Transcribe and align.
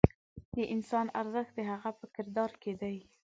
د 0.55 0.57
انسان 0.73 1.05
ارزښت 1.19 1.51
د 1.55 1.59
هغه 1.71 1.91
په 1.99 2.05
کردار 2.15 2.51
کې 2.61 2.71
دی. 2.81 2.97